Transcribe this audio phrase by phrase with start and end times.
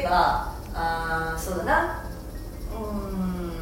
[0.00, 2.04] えばあそうだな。
[2.72, 3.52] うん。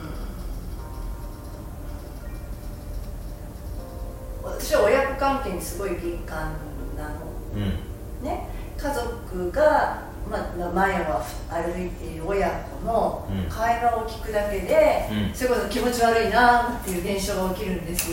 [4.42, 6.52] 私は親子関係にすごい敏感
[6.96, 7.14] なの、
[7.54, 8.48] うん、ね。
[8.78, 11.04] 家族が、まあ、前を
[11.50, 18.08] 歩いている親子の会話を聞くだけで、うん、それこそ気持ち悪いなっていう現象が起きるんです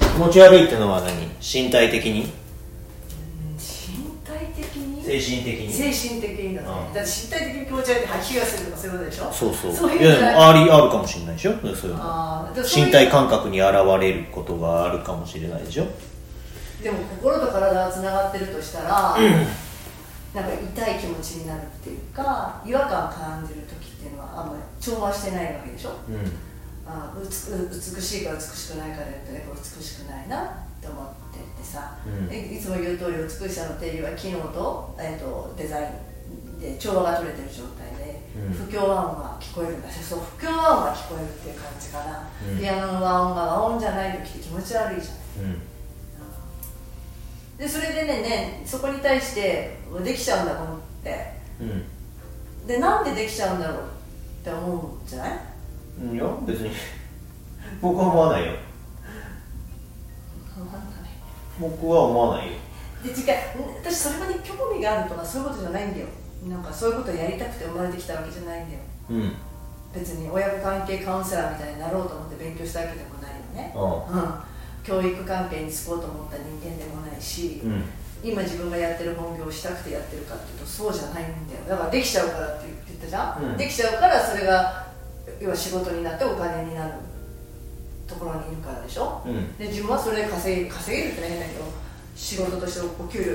[0.00, 1.28] 気持ち悪いっていうのは何？
[1.40, 2.32] 身体的に？
[5.20, 5.72] 精神的に。
[5.72, 6.68] 精神的にだね。
[6.68, 6.94] うん。
[6.94, 9.32] だって身体的に気持ち悪いって吐き気がするとかそういうことでしょ？
[9.32, 9.72] そうそう。
[9.72, 11.52] そういういやでもありあるかもしれないでしょ？
[11.52, 12.02] そういうの。
[12.02, 15.86] あういう身体感覚に現れることがあるかもしれないでしょ？
[16.82, 18.88] でも心と体がつながってるとしたら、
[20.34, 25.90] なんか痛い気持ちになるっていうか違和感を感じる時っていうのはあんまり調和してないわけでしょ？
[26.08, 26.16] うん。
[26.86, 32.34] あーうつ美しいか美しくないかで言うとやっぱ美しくないなって思っててさ、うん。
[32.34, 35.90] いいつも言う通り美しさの定義は機能と,、えー、とデザイ
[36.58, 38.52] ンで調和が取れてる状態で、うん。
[38.52, 39.90] 不協和音が聞こえるんだ。
[39.90, 42.58] しそう不協和音が聞こえるっていう感じかな、うん。
[42.58, 45.44] ピアノの和音が和音じゃない時って気持ち悪いじゃん。
[45.44, 45.60] うん。
[47.58, 51.32] でそれでねねそこに対してできちゃうんだと思って。
[51.60, 52.66] うん。
[52.66, 55.38] でなんでできちゃうんだろうって思うんじゃない？
[56.02, 56.70] うんいや別に。
[57.80, 58.52] 僕は思わないよ
[61.60, 62.52] 僕は思わないよ。
[63.02, 63.16] で違う。
[63.82, 66.06] 私それに興味があるとかそういうことじゃないんだよ。
[66.48, 68.80] なんかそういうことをやりたくて生まれてきたわけじゃないんだよ。
[69.10, 69.32] うん。
[69.94, 77.84] 別に親子関係カウンセラーみたいになろうと思って勉強したわけでもないよね、あうん、教育関係に就こうと思った人間でもないし、うん。
[78.22, 81.64] 今自分がやってる本業をしたくてやってるかっていうとそうじゃないんだよ。
[81.68, 83.56] だからできちゃうからって言ったじゃん、うん。
[83.56, 84.86] できちゃうからそれが
[85.40, 86.92] 要は仕事になってお金になる
[88.08, 89.56] ところにいるからでしょ、うん。
[89.58, 91.64] で自分はそれで稼い稼げるって変だけど
[92.16, 93.34] 仕事としてお給料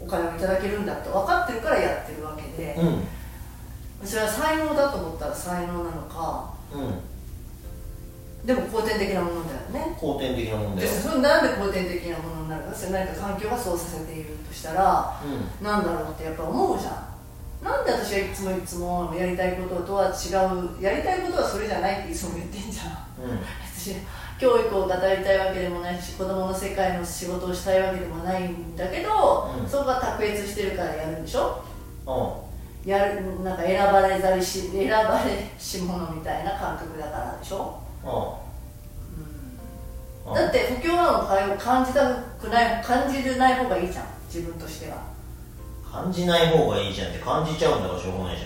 [0.00, 4.06] おお金をいただけるんだって分かってるからやってるわけで、うん。
[4.06, 8.46] それは才能だと思ったら才能なのかうん。
[8.46, 9.96] でも後天的なものだよね。
[9.98, 10.88] 後天的なもんだよ。
[10.88, 15.20] でそれなんで後天的なものになるかそれ何か環境がそうさせているとしたら
[15.60, 17.15] うなんだろうってやっぱ思うじゃん
[17.62, 20.34] なんで私はいつもいつもやりたいこととは違
[20.80, 23.26] うやりたいことはそれじゃないっていつも言ってんじゃん。
[23.26, 23.38] んうん。
[23.64, 23.96] 私
[24.38, 29.68] 教育を語りたいわけでもないし子供の世界の仕事をしたいわけでもないんだけど、うん。
[29.68, 31.62] そこが卓越してるからやるんでしょ？
[32.06, 32.40] あ
[32.84, 37.80] やるなんか選ばれざりし選ばれし者みたいな感覚だからでしょ？
[38.04, 38.38] あ
[40.28, 45.15] あだって不協和音を感じたくない感じるない方がいいじゃん自分としては
[46.02, 48.44] 感じない方がいいじゃんって感じちゃうんだからしょうがないじ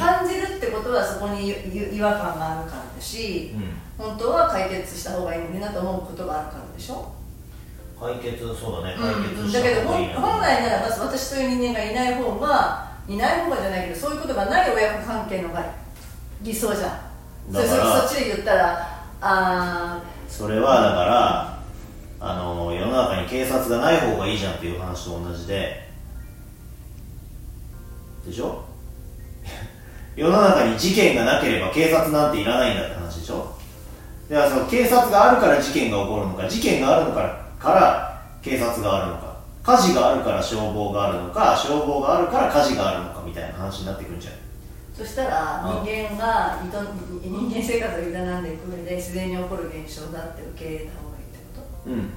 [0.00, 1.54] 感じるってことはそこにゆ
[1.92, 4.08] 違和感があるからだしゃんうん。
[4.08, 7.12] 本当は解決した方がいいのになと思うことがあるからでしょ？
[7.98, 8.94] 解決そうだね。
[8.98, 10.20] う解ん決しただけど本方がいいな。
[10.20, 15.64] 本来ならば私という人間がいない方がいない方がじゃないけどそういうことがない親子関係のが
[16.42, 16.90] 理想じゃん。
[17.54, 21.62] そっちで言ったらあそれはだから
[22.18, 25.88] あの世の中に警察がない方がいいじゃんっていう話と同じで
[28.26, 28.64] でしょ？
[30.16, 33.54] 世の中に事件がなければ警察なんていらないんだって話でしょ？
[34.30, 44.40] だからその警察があるから事件が起こるのか事件があるのからから警察があるのか火事があるから消防があるのか消防があるから火事があるのかみたいな話になってくるんじゃない？
[44.96, 46.68] そしたらうん人間が営
[47.22, 51.90] 人間生活を営んでいく上で自然に起こる現象だって受け入れた方がいいってこと？
[51.90, 52.10] うん。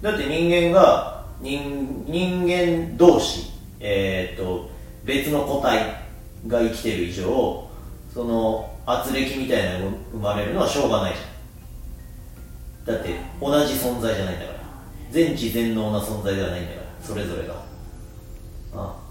[0.00, 3.50] だって人間が人人間同士、
[3.86, 4.70] えー、と
[5.04, 6.06] 別の個体
[6.46, 7.68] が生きてる以上
[8.12, 12.96] その圧力みたいなのが生まれるのはしょうがないじゃん。
[12.96, 14.58] だって同じ存在じゃないんだから。
[15.10, 17.54] 全知全能な存在ではないんだからそれぞれが。
[18.74, 19.03] あ。